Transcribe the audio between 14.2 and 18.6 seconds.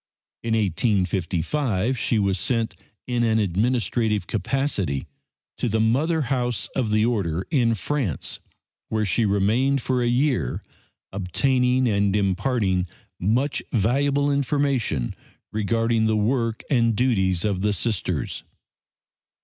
information regarding the work and duties of Sisters.